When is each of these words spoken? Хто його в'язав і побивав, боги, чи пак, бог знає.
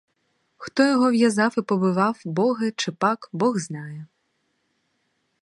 Хто 0.57 0.83
його 0.87 1.11
в'язав 1.11 1.53
і 1.57 1.61
побивав, 1.61 2.21
боги, 2.25 2.73
чи 2.75 2.91
пак, 2.91 3.29
бог 3.33 3.57
знає. 3.57 4.05